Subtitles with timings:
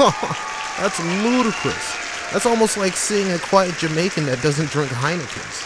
[0.78, 2.32] That's ludicrous.
[2.32, 5.60] That's almost like seeing a quiet Jamaican that doesn't drink Heineken's.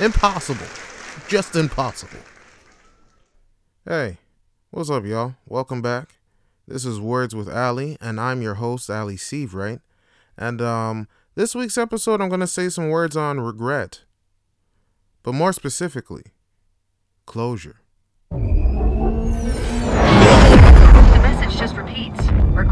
[0.00, 0.66] impossible.
[1.28, 2.18] Just impossible.
[3.86, 4.16] Hey,
[4.70, 5.34] what's up, y'all?
[5.46, 6.14] Welcome back.
[6.66, 9.80] This is Words with Ali, and I'm your host, Ali Sieve, right?
[10.38, 14.04] And um, this week's episode, I'm going to say some words on regret.
[15.22, 16.24] But more specifically,
[17.26, 17.81] closure.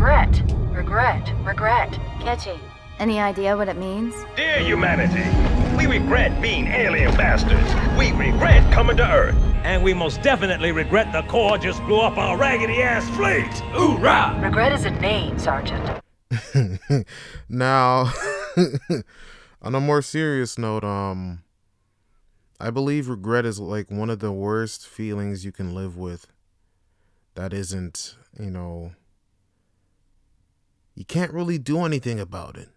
[0.01, 1.93] Regret, regret, regret.
[2.20, 2.59] Catchy.
[2.98, 4.15] Any idea what it means?
[4.34, 5.29] Dear humanity,
[5.77, 7.69] we regret being alien bastards.
[7.98, 9.34] We regret coming to Earth.
[9.62, 13.53] And we most definitely regret the Corps just blew up our raggedy ass fleet.
[13.75, 14.41] Hoorah!
[14.42, 16.01] Regret is a name, Sergeant.
[17.51, 18.11] now,
[19.61, 21.42] on a more serious note, um,
[22.59, 26.27] I believe regret is like one of the worst feelings you can live with.
[27.35, 28.92] That isn't, you know,
[31.01, 32.69] you can't really do anything about it.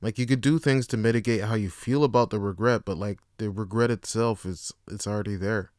[0.00, 3.18] Like you could do things to mitigate how you feel about the regret, but like
[3.36, 5.72] the regret itself is it's already there.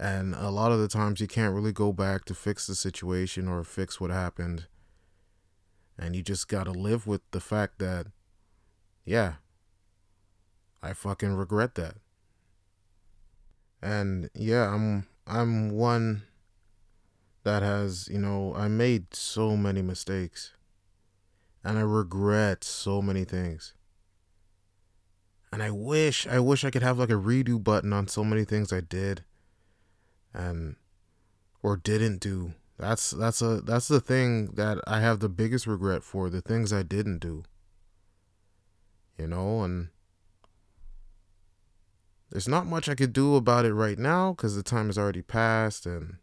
[0.00, 3.46] And a lot of the times you can't really go back to fix the situation
[3.46, 4.66] or fix what happened.
[5.98, 8.06] And you just got to live with the fact that
[9.04, 9.34] yeah,
[10.82, 11.96] I fucking regret that.
[13.82, 16.22] And yeah, I'm I'm one
[17.44, 20.52] that has, you know, I made so many mistakes.
[21.62, 23.74] And I regret so many things.
[25.52, 28.44] And I wish, I wish I could have like a redo button on so many
[28.44, 29.24] things I did
[30.34, 30.76] and
[31.62, 32.54] or didn't do.
[32.78, 36.72] That's that's a that's the thing that I have the biggest regret for, the things
[36.72, 37.44] I didn't do.
[39.16, 39.88] You know, and
[42.30, 45.22] there's not much I could do about it right now cuz the time has already
[45.22, 46.16] passed and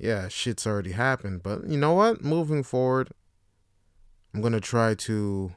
[0.00, 1.42] yeah, shit's already happened.
[1.42, 2.24] But you know what?
[2.24, 3.10] Moving forward,
[4.32, 5.52] I'm going to try to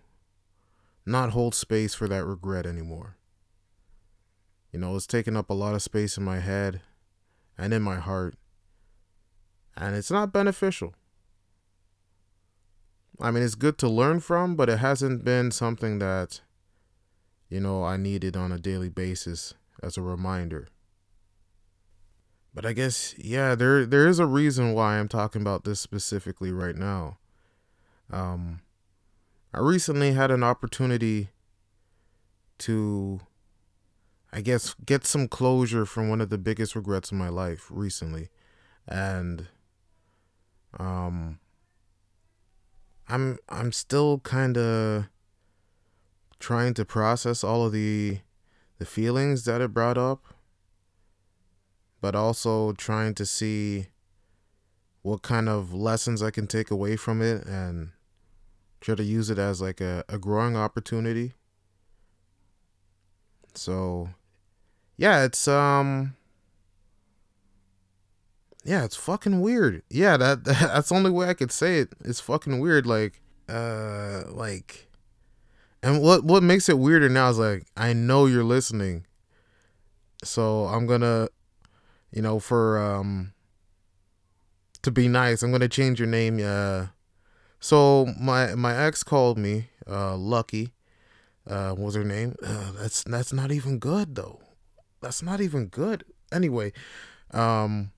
[1.06, 3.18] not hold space for that regret anymore.
[4.72, 6.82] You know, it's taking up a lot of space in my head
[7.58, 8.36] and in my heart.
[9.78, 10.94] And it's not beneficial.
[13.22, 16.42] I mean, it's good to learn from, but it hasn't been something that,
[17.50, 20.68] you know, I needed on a daily basis as a reminder.
[22.54, 26.52] But I guess yeah, there there is a reason why I'm talking about this specifically
[26.52, 27.18] right now.
[28.12, 28.62] Um
[29.54, 31.30] I recently had an opportunity
[32.60, 33.22] to
[34.32, 38.30] I guess get some closure from one of the biggest regrets of my life recently.
[38.88, 39.48] And
[40.80, 41.40] um
[43.08, 45.06] I'm I'm still kind of
[46.40, 48.20] trying to process all of the
[48.78, 50.33] the feelings that it brought up
[52.04, 53.88] but also trying to see
[55.04, 57.92] what kind of lessons I can take away from it and
[58.82, 61.32] try to use it as like a, a growing opportunity.
[63.56, 64.10] So
[64.98, 66.18] yeah, it's um
[68.66, 69.82] yeah, it's fucking weird.
[69.90, 71.94] Yeah, that that's the only way I could say it.
[72.04, 74.90] It's fucking weird like uh like
[75.82, 79.06] and what what makes it weirder now is like I know you're listening.
[80.22, 81.30] So I'm going to
[82.14, 83.34] you know, for um
[84.84, 86.40] to be nice, I'm gonna change your name.
[86.44, 86.88] Uh,
[87.60, 90.74] so my my ex called me uh, Lucky.
[91.46, 92.36] Uh, what was her name?
[92.46, 94.40] Uh, that's that's not even good though.
[95.02, 96.06] That's not even good.
[96.32, 96.72] Anyway,
[97.32, 97.92] um,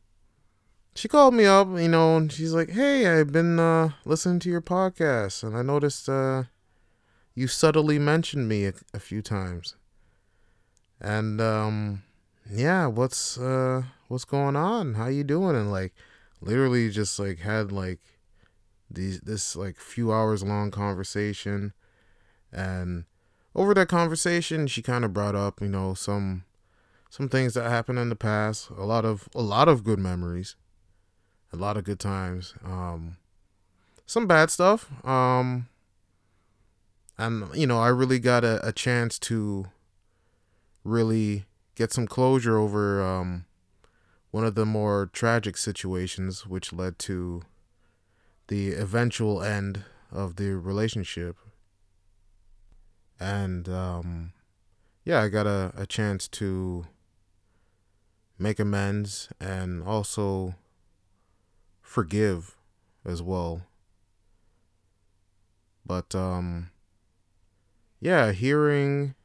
[0.95, 4.49] she called me up, you know, and she's like, "Hey, I've been uh, listening to
[4.49, 6.43] your podcast, and I noticed uh,
[7.35, 9.75] you subtly mentioned me a, a few times,
[11.01, 12.03] and um,
[12.49, 14.95] yeah, what's uh, what's going on?
[14.95, 15.55] How you doing?
[15.55, 15.93] And like
[16.41, 17.99] literally just like had like
[18.89, 21.73] these this like few hours long conversation
[22.51, 23.05] and
[23.55, 26.43] over that conversation she kind of brought up, you know, some
[27.09, 30.55] some things that happened in the past, a lot of a lot of good memories.
[31.53, 32.53] a lot of good times.
[32.65, 33.17] Um,
[34.05, 34.89] some bad stuff.
[35.05, 35.67] Um,
[37.17, 39.67] and you know, I really got a, a chance to
[40.83, 41.45] really
[41.75, 43.45] get some closure over um,
[44.31, 47.43] one of the more tragic situations, which led to
[48.47, 51.37] the eventual end of the relationship.
[53.19, 54.33] And um,
[55.03, 56.85] yeah, I got a, a chance to
[58.37, 60.55] make amends and also
[61.81, 62.57] forgive
[63.05, 63.61] as well.
[65.85, 66.71] But um
[68.01, 69.15] yeah, hearing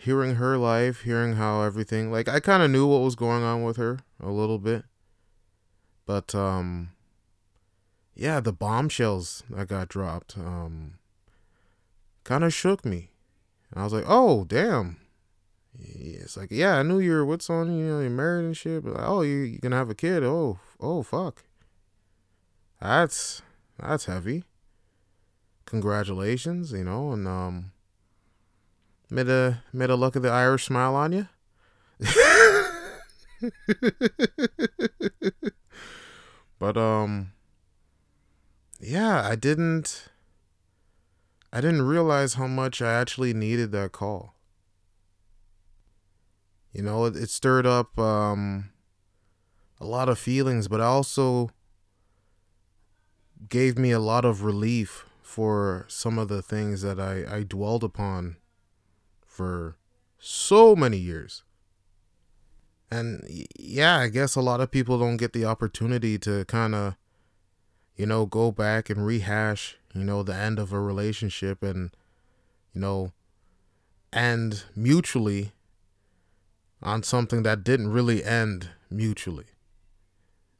[0.00, 3.62] hearing her life, hearing how everything like I kind of knew what was going on
[3.62, 4.84] with her a little bit.
[6.06, 6.92] But um
[8.14, 10.94] yeah, the bombshells that got dropped um
[12.24, 13.10] kind of shook me.
[13.70, 14.96] And I was like, "Oh, damn."
[15.78, 18.82] It's like, "Yeah, I knew you were with someone, you know, you're married and shit,
[18.82, 20.24] but like, oh, you you going to have a kid.
[20.24, 21.44] Oh, oh fuck."
[22.80, 23.42] That's
[23.78, 24.44] that's heavy.
[25.66, 27.72] Congratulations, you know, and um
[29.10, 31.28] made a made a look of the Irish smile on you.
[36.58, 37.32] but um
[38.80, 40.08] yeah, I didn't
[41.52, 44.34] I didn't realize how much I actually needed that call.
[46.72, 48.70] You know, it, it stirred up um
[49.80, 51.50] a lot of feelings, but I also
[53.48, 57.82] gave me a lot of relief for some of the things that I, I dwelled
[57.82, 58.36] upon
[59.40, 59.74] for
[60.18, 61.44] so many years.
[62.90, 63.24] And
[63.58, 66.94] yeah, I guess a lot of people don't get the opportunity to kind of,
[67.96, 71.90] you know, go back and rehash, you know, the end of a relationship and,
[72.74, 73.12] you know,
[74.12, 75.52] end mutually
[76.82, 79.46] on something that didn't really end mutually.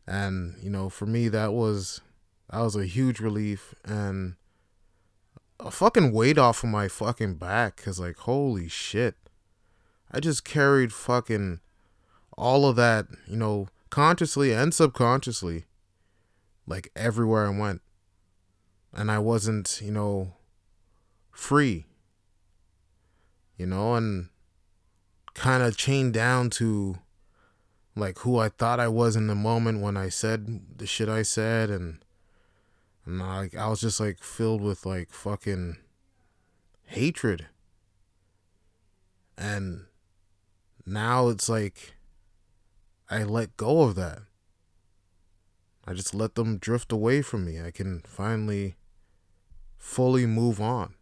[0.06, 2.00] And, you know, for me, that was
[2.50, 4.36] that was a huge relief and
[5.60, 7.82] a fucking weight off of my fucking back.
[7.84, 9.16] Cause like, holy shit.
[10.10, 11.60] I just carried fucking
[12.36, 15.66] all of that, you know, consciously and subconsciously,
[16.66, 17.82] like everywhere I went.
[18.92, 20.32] And I wasn't, you know,
[21.30, 21.86] free.
[23.56, 24.30] You know, and
[25.34, 26.98] kind of chained down to
[27.94, 31.22] like who I thought I was in the moment when I said the shit I
[31.22, 31.98] said and
[33.06, 35.76] and like I was just like filled with like fucking
[36.85, 37.47] hatred.
[39.38, 39.87] And
[40.85, 41.94] now it's like
[43.08, 44.20] I let go of that.
[45.87, 47.61] I just let them drift away from me.
[47.61, 48.76] I can finally
[49.79, 50.94] fully move on.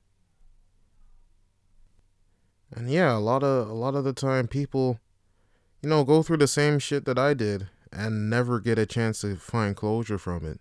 [2.72, 5.00] And yeah, a lot of a lot of the time people
[5.82, 9.22] you know go through the same shit that I did and never get a chance
[9.22, 10.60] to find closure from it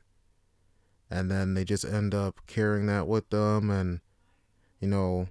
[1.09, 4.01] and then they just end up carrying that with them and
[4.80, 5.27] you know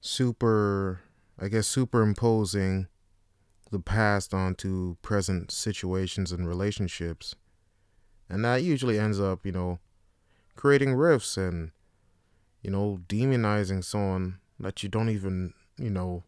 [0.00, 1.00] super
[1.38, 2.86] i guess superimposing
[3.70, 7.34] the past onto present situations and relationships.
[8.28, 9.78] And that usually ends up you know
[10.56, 11.70] creating rifts and
[12.62, 16.22] you know demonizing someone that you don't even you know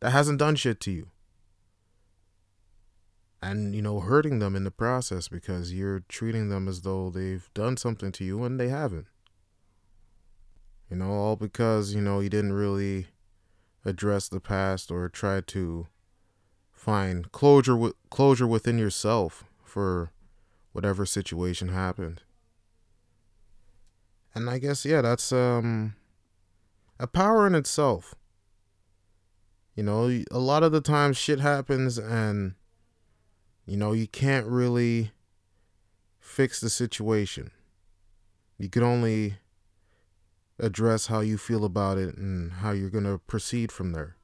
[0.00, 1.08] that hasn't done shit to you
[3.42, 7.48] and you know hurting them in the process because you're treating them as though they've
[7.54, 9.06] done something to you and they haven't.
[10.90, 13.06] You know all because you know you didn't really
[13.84, 15.86] address the past or try to
[16.72, 20.12] find closure with closure within yourself for
[20.72, 22.22] whatever situation happened.
[24.34, 25.94] And i guess yeah that's um
[26.98, 28.14] a power in itself.
[29.74, 32.54] You know a lot of the times shit happens and
[33.70, 35.12] you know, you can't really
[36.18, 37.52] fix the situation.
[38.58, 39.36] You can only
[40.58, 44.16] address how you feel about it and how you're going to proceed from there.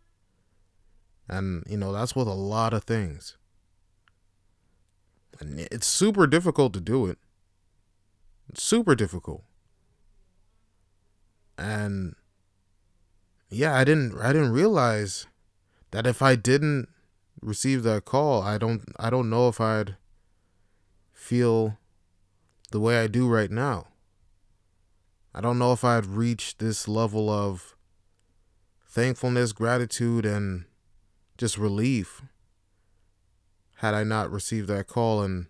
[1.28, 3.36] And, you know, that's with a lot of things.
[5.38, 7.18] And it's super difficult to do it.
[8.48, 9.44] It's super difficult.
[11.56, 12.16] And
[13.48, 15.28] yeah, I didn't I didn't realize
[15.92, 16.88] that if I didn't
[17.46, 19.96] receive that call, I don't I don't know if I'd
[21.12, 21.78] feel
[22.72, 23.86] the way I do right now.
[25.32, 27.76] I don't know if I'd reach this level of
[28.86, 30.64] thankfulness, gratitude, and
[31.38, 32.22] just relief
[33.76, 35.46] had I not received that call and,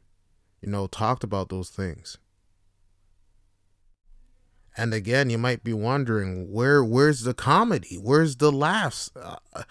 [0.60, 2.18] you know, talked about those things.
[4.76, 7.96] And again, you might be wondering where where's the comedy?
[7.96, 9.10] Where's the laughs?
[9.16, 9.62] Uh,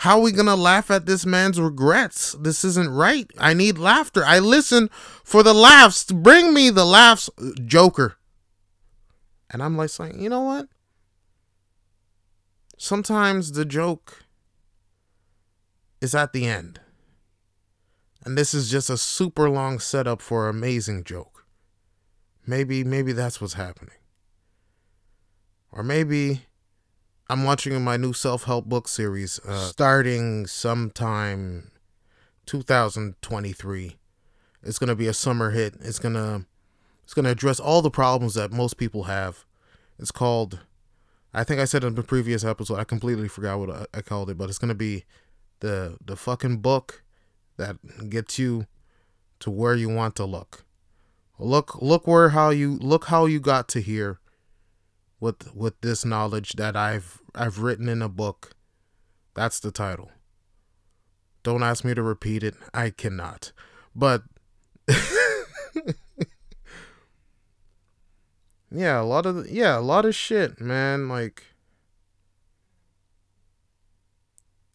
[0.00, 2.34] How are we gonna laugh at this man's regrets?
[2.40, 3.30] This isn't right.
[3.36, 4.24] I need laughter.
[4.24, 4.88] I listen
[5.22, 6.04] for the laughs.
[6.04, 7.28] Bring me the laughs,
[7.66, 8.16] Joker.
[9.50, 10.68] And I'm like saying, you know what?
[12.78, 14.24] Sometimes the joke
[16.00, 16.80] is at the end.
[18.24, 21.44] And this is just a super long setup for an amazing joke.
[22.46, 23.96] Maybe maybe that's what's happening.
[25.70, 26.46] Or maybe
[27.30, 31.70] I'm watching my new self-help book series uh, starting sometime
[32.46, 33.96] 2023.
[34.64, 35.74] It's to be a summer hit.
[35.80, 36.44] It's to
[37.04, 39.44] it's to address all the problems that most people have.
[39.96, 40.58] It's called
[41.32, 44.28] I think I said in the previous episode, I completely forgot what I, I called
[44.28, 45.04] it, but it's gonna be
[45.60, 47.04] the the fucking book
[47.58, 47.76] that
[48.10, 48.66] gets you
[49.38, 50.64] to where you want to look.
[51.38, 54.18] Look look where how you look how you got to here
[55.20, 58.52] with with this knowledge that I've I've written in a book.
[59.34, 60.10] That's the title.
[61.42, 62.54] Don't ask me to repeat it.
[62.74, 63.52] I cannot.
[63.94, 64.24] But
[68.70, 71.08] yeah, a lot of yeah, a lot of shit, man.
[71.08, 71.44] Like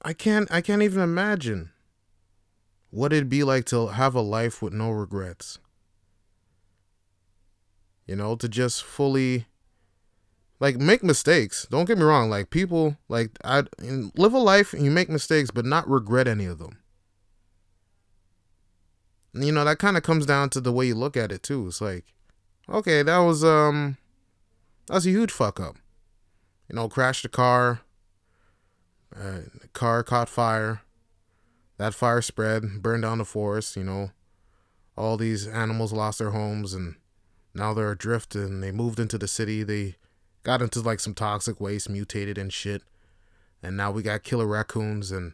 [0.02, 1.72] I can't I can't even imagine
[2.92, 5.60] what it'd be like to have a life with no regrets.
[8.06, 9.48] You know, to just fully
[10.60, 11.68] like make mistakes.
[11.70, 15.52] Don't get me wrong, like people like I live a life and you make mistakes
[15.52, 16.80] but not regret any of them.
[19.34, 21.68] You know, that kind of comes down to the way you look at it too.
[21.68, 22.06] It's like
[22.70, 23.98] okay, that was um
[24.88, 25.78] that's a huge fuck up.
[26.70, 27.82] You know, crashed the car.
[29.16, 30.82] Uh, the car caught fire.
[31.78, 33.76] That fire spread, burned down the forest.
[33.76, 34.12] You know,
[34.98, 36.96] all these animals lost their homes, and
[37.54, 38.36] now they're adrift.
[38.36, 39.64] And they moved into the city.
[39.64, 39.96] They
[40.46, 42.84] got into like some toxic waste, mutated and shit.
[43.62, 45.34] And now we got killer raccoons and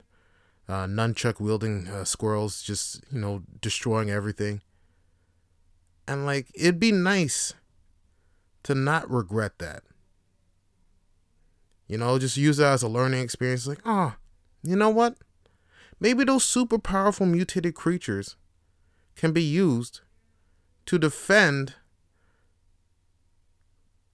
[0.67, 4.61] uh, nunchuck wielding uh, squirrels, just you know, destroying everything.
[6.07, 7.53] And like, it'd be nice
[8.63, 9.83] to not regret that.
[11.87, 13.67] You know, just use that as a learning experience.
[13.67, 14.15] Like, oh,
[14.63, 15.17] you know what?
[15.99, 18.37] Maybe those super powerful mutated creatures
[19.15, 19.99] can be used
[20.85, 21.75] to defend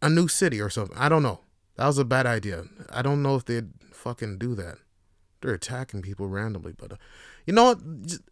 [0.01, 0.97] a new city or something.
[0.97, 1.41] I don't know.
[1.75, 2.65] That was a bad idea.
[2.89, 4.77] I don't know if they'd fucking do that.
[5.41, 6.95] They're attacking people randomly, but uh,
[7.45, 7.79] you know what?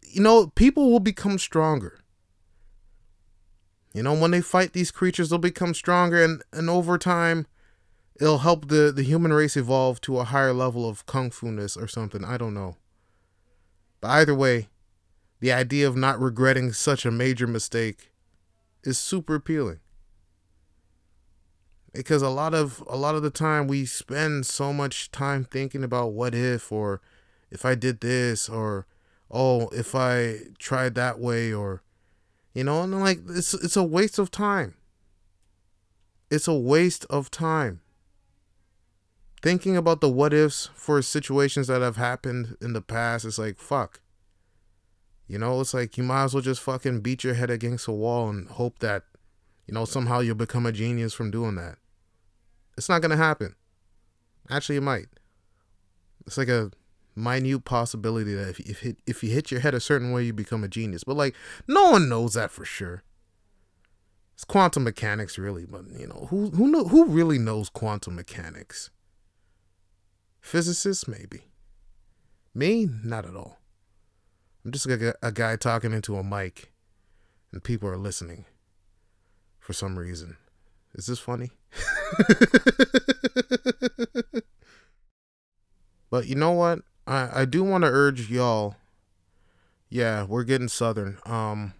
[0.02, 2.00] You know, people will become stronger.
[3.94, 7.46] You know, when they fight these creatures, they'll become stronger, and, and over time,
[8.20, 11.76] it'll help the, the human race evolve to a higher level of kung fu ness
[11.76, 12.24] or something.
[12.24, 12.76] I don't know.
[14.00, 14.68] But either way,
[15.40, 18.10] the idea of not regretting such a major mistake
[18.82, 19.80] is super appealing.
[21.96, 25.82] Because a lot of a lot of the time we spend so much time thinking
[25.82, 27.00] about what if or
[27.50, 28.86] if I did this or
[29.30, 31.82] oh if I tried that way or
[32.54, 34.76] you know, and like it's it's a waste of time.
[36.30, 37.82] It's a waste of time.
[39.42, 43.58] Thinking about the what ifs for situations that have happened in the past is like
[43.58, 44.00] fuck.
[45.28, 47.92] You know, it's like you might as well just fucking beat your head against a
[47.92, 49.02] wall and hope that,
[49.66, 51.76] you know, somehow you'll become a genius from doing that.
[52.76, 53.54] It's not gonna happen.
[54.50, 55.06] Actually, it might.
[56.26, 56.70] It's like a
[57.14, 60.32] minute possibility that if if, hit, if you hit your head a certain way, you
[60.32, 61.04] become a genius.
[61.04, 61.34] But like,
[61.66, 63.02] no one knows that for sure.
[64.34, 65.64] It's quantum mechanics, really.
[65.64, 68.90] But you know, who who know who really knows quantum mechanics?
[70.40, 71.48] Physicists, maybe.
[72.54, 73.58] Me, not at all.
[74.64, 76.72] I'm just a, a guy talking into a mic,
[77.52, 78.44] and people are listening.
[79.58, 80.36] For some reason,
[80.94, 81.50] is this funny?
[86.10, 86.80] but you know what?
[87.06, 88.76] I I do want to urge y'all.
[89.88, 91.18] Yeah, we're getting southern.
[91.26, 91.74] Um,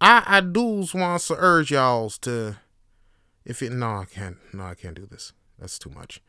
[0.00, 2.56] I I do want to urge y'all to,
[3.44, 5.32] if it no I can't no I can't do this.
[5.58, 6.20] That's too much.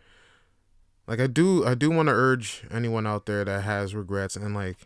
[1.07, 4.53] Like I do I do want to urge anyone out there that has regrets and
[4.53, 4.77] like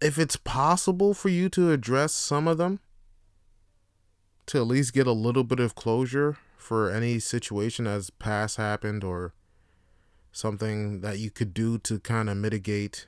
[0.00, 2.80] if it's possible for you to address some of them
[4.46, 9.04] to at least get a little bit of closure for any situation that's past happened
[9.04, 9.34] or
[10.32, 13.06] something that you could do to kind of mitigate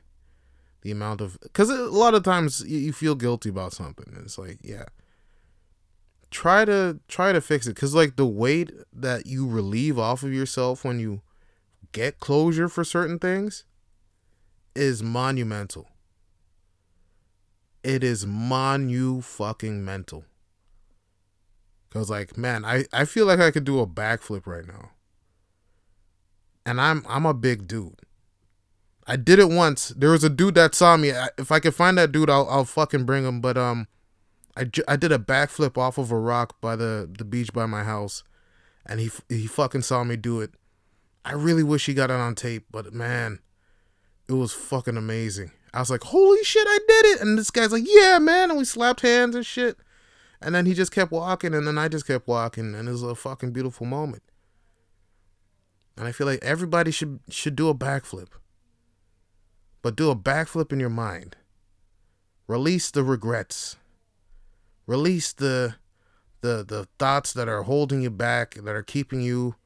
[0.83, 4.59] the amount of because a lot of times you feel guilty about something it's like
[4.63, 4.85] yeah.
[6.31, 10.33] Try to try to fix it because like the weight that you relieve off of
[10.33, 11.23] yourself when you
[11.93, 13.65] get closure for certain things
[14.75, 15.89] is monumental.
[17.83, 20.25] It is monu fucking mental
[21.89, 24.91] because like man i i feel like i could do a backflip right now
[26.69, 28.01] and I'm I'm a big dude.
[29.07, 29.89] I did it once.
[29.97, 31.13] There was a dude that saw me.
[31.39, 33.41] If I could find that dude, I'll I'll fucking bring him.
[33.41, 33.89] But um,
[34.55, 37.65] I, ju- I did a backflip off of a rock by the the beach by
[37.65, 38.23] my house,
[38.85, 40.51] and he he fucking saw me do it.
[41.25, 43.39] I really wish he got it on tape, but man,
[44.29, 45.53] it was fucking amazing.
[45.73, 47.21] I was like, holy shit, I did it!
[47.23, 49.79] And this guy's like, yeah, man, and we slapped hands and shit.
[50.41, 53.03] And then he just kept walking, and then I just kept walking, and it was
[53.03, 54.23] a fucking beautiful moment.
[55.97, 58.29] And I feel like everybody should should do a backflip.
[59.83, 61.37] But do a backflip in your mind.
[62.47, 63.77] Release the regrets.
[64.87, 65.75] Release the
[66.41, 69.57] the the thoughts that are holding you back, that are keeping you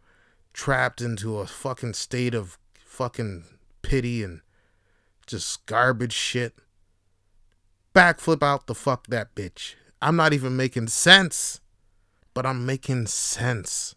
[0.55, 3.45] trapped into a fucking state of fucking
[3.83, 4.41] pity and
[5.26, 6.55] just garbage shit.
[7.95, 9.75] Backflip out the fuck that bitch.
[10.02, 11.61] I'm not even making sense,
[12.35, 13.94] but I'm making sense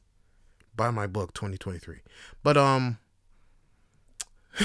[0.76, 2.00] buy my book 2023
[2.44, 2.98] but um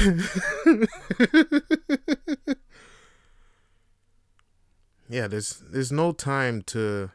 [5.08, 7.10] yeah there's there's no time to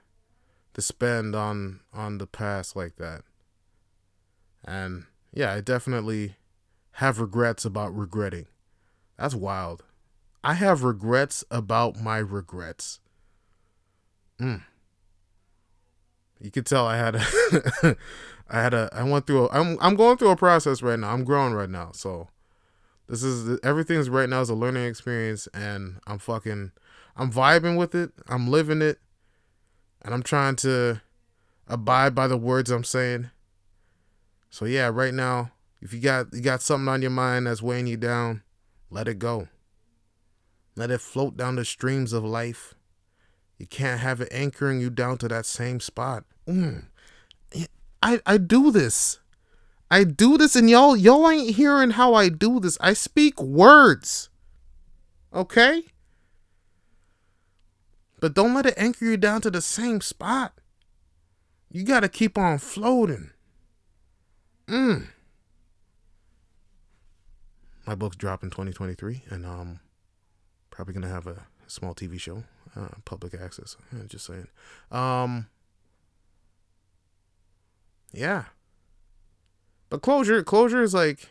[0.74, 3.22] to spend on on the past like that.
[4.65, 6.36] And yeah i definitely
[6.94, 8.48] have regrets about regretting.
[9.17, 9.84] That's wild.
[10.44, 13.00] I have regrets about my regrets
[14.39, 14.62] mm.
[16.39, 17.96] you could tell i had a
[18.50, 21.12] I had a I went through a I'm I'm going through a process right now.
[21.12, 21.92] I'm growing right now.
[21.94, 22.30] So
[23.08, 26.72] this is everything's right now is a learning experience and I'm fucking
[27.15, 28.12] I'm vibing with it.
[28.27, 29.00] I'm living it.
[30.04, 31.01] And I'm trying to
[31.68, 33.32] abide by the words I'm saying.
[34.51, 35.51] So yeah, right now,
[35.82, 38.44] if you got you got something on your mind that's weighing you down,
[38.92, 39.48] let it go.
[40.75, 42.75] Let it float down the streams of life.
[43.58, 46.26] You can't have it anchoring you down to that same spot.
[46.48, 46.86] Mm.
[48.02, 49.20] I I do this.
[49.90, 52.78] I do this and y'all y'all ain't hearing how I do this.
[52.82, 54.30] I speak words.
[55.34, 55.84] Okay?
[58.20, 60.54] But don't let it anchor you down to the same spot.
[61.70, 63.32] You got to keep on floating.
[64.68, 65.08] Mm.
[67.86, 69.79] My book's dropping 2023 and um
[70.72, 72.44] probably going to have a small TV show,
[72.75, 73.77] uh, public access.
[74.07, 74.48] Just saying.
[74.92, 75.48] Um
[78.14, 78.46] yeah.
[79.90, 81.29] But closure closure is like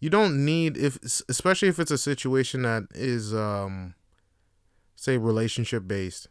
[0.00, 3.94] you don't need if especially if it's a situation that is um
[4.96, 6.28] say relationship based.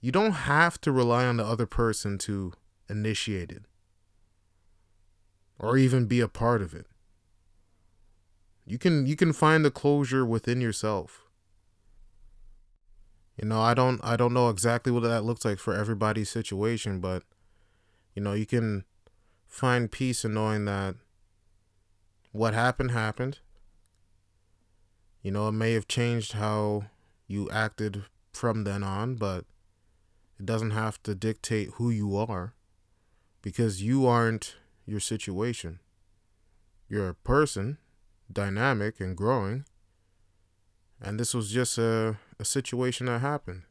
[0.00, 2.52] You don't have to rely on the other person to
[2.88, 3.64] initiate it
[5.58, 6.86] or even be a part of it.
[8.64, 11.25] You can you can find the closure within yourself.
[13.36, 17.00] You know, I don't I don't know exactly what that looks like for everybody's situation,
[17.00, 17.22] but
[18.14, 18.84] you know, you can
[19.46, 20.94] find peace in knowing that
[22.32, 23.40] what happened happened.
[25.22, 26.84] You know, it may have changed how
[27.26, 29.44] you acted from then on, but
[30.38, 32.54] it doesn't have to dictate who you are
[33.42, 35.80] because you aren't your situation.
[36.88, 37.78] You're a person,
[38.32, 39.64] dynamic and growing,
[41.00, 43.62] and this was just a, a situation that happened.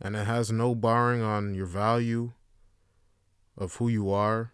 [0.00, 2.32] And it has no barring on your value,
[3.56, 4.52] of who you are.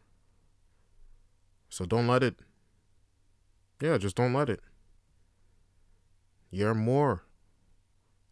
[1.69, 2.37] So don't let it.
[3.81, 4.61] Yeah, just don't let it.
[6.51, 7.25] You're more.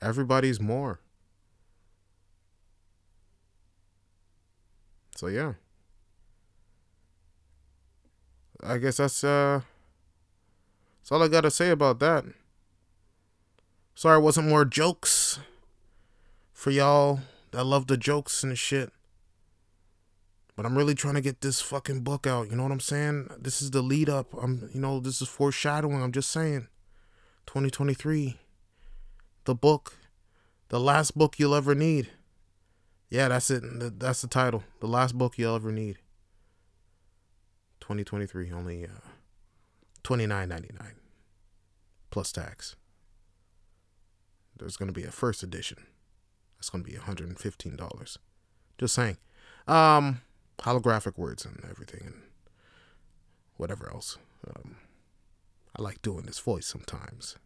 [0.00, 1.00] Everybody's more.
[5.16, 5.54] So yeah.
[8.62, 9.60] I guess that's uh
[10.98, 12.24] that's all I gotta say about that.
[13.96, 15.40] Sorry it wasn't more jokes
[16.52, 17.20] for y'all
[17.52, 18.92] that love the jokes and shit.
[20.54, 22.50] But I'm really trying to get this fucking book out.
[22.50, 23.30] You know what I'm saying?
[23.38, 24.34] This is the lead up.
[24.34, 26.02] I'm, you know, this is foreshadowing.
[26.02, 26.68] I'm just saying.
[27.46, 28.36] 2023.
[29.44, 29.96] The book.
[30.68, 32.10] The last book you'll ever need.
[33.08, 33.62] Yeah, that's it.
[33.98, 34.62] That's the title.
[34.80, 35.96] The last book you'll ever need.
[37.80, 38.52] 2023.
[38.52, 39.08] Only uh,
[40.04, 40.92] 29.99
[42.10, 42.76] plus tax.
[44.58, 45.78] There's going to be a first edition.
[46.56, 48.18] That's going to be $115.
[48.78, 49.16] Just saying.
[49.66, 50.20] Um
[50.60, 52.22] holographic words and everything and
[53.56, 54.18] whatever else.
[54.46, 54.76] Um,
[55.76, 57.36] I like doing this voice sometimes.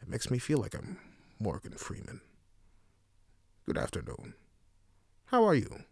[0.00, 0.98] It makes me feel like I'm
[1.38, 2.20] Morgan Freeman.
[3.66, 4.34] Good afternoon.
[5.26, 5.84] How are you?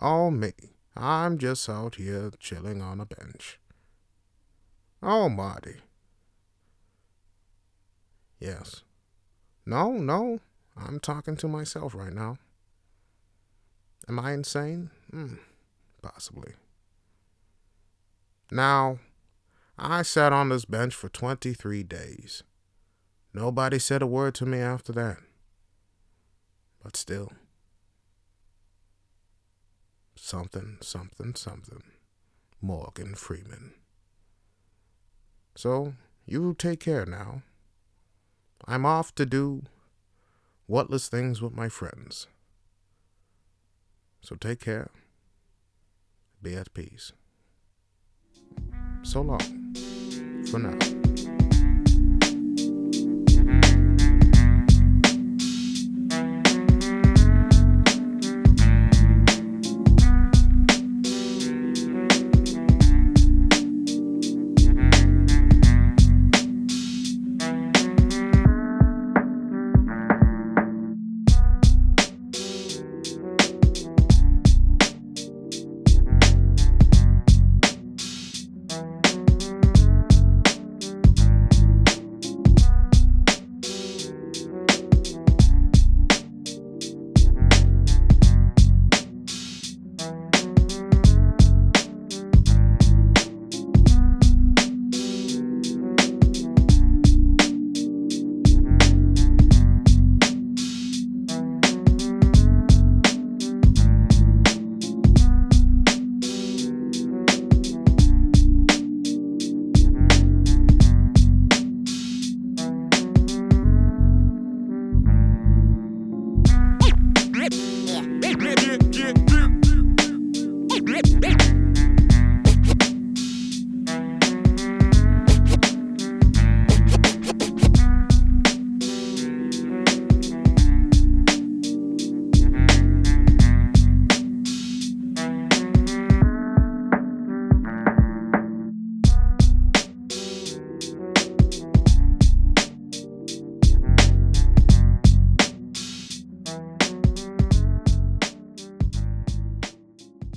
[0.00, 0.52] Oh, me.
[0.96, 3.58] I'm just out here chilling on a bench.
[5.02, 5.76] Oh, Marty.
[8.38, 8.82] Yes.
[9.68, 10.40] No, no.
[10.78, 12.38] I'm talking to myself right now.
[14.08, 14.88] Am I insane?
[15.10, 15.34] Hmm,
[16.00, 16.54] possibly.
[18.50, 18.98] Now,
[19.76, 22.42] I sat on this bench for 23 days.
[23.34, 25.18] Nobody said a word to me after that.
[26.82, 27.30] But still,
[30.16, 31.82] something, something, something.
[32.62, 33.74] Morgan Freeman.
[35.54, 35.92] So,
[36.24, 37.42] you take care now.
[38.66, 39.62] I'm off to do
[40.68, 42.26] whatless things with my friends.
[44.20, 44.90] So take care.
[46.42, 47.12] Be at peace.
[49.02, 49.74] So long.
[50.50, 51.07] For now.